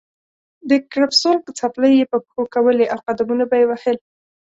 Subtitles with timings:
[0.69, 3.97] د کرپسول څپلۍ یې په پښو کولې او قدمونه به یې وهل.